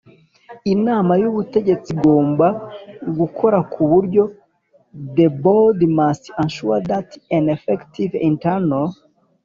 Inama 0.73 1.13
y 1.21 1.25
ubutegetsi 1.29 1.89
igomba 1.95 2.47
gukora 3.19 3.57
ku 3.71 3.81
buryo 3.91 4.23
The 5.15 5.27
board 5.43 5.79
must 5.99 6.23
ensure 6.41 6.79
that 6.89 7.07
an 7.37 7.45
effective 7.55 8.11
internal 8.31 8.87